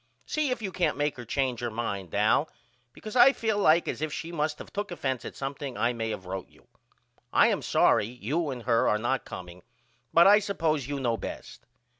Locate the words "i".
3.15-3.33, 5.77-5.93, 7.31-7.49, 10.25-10.39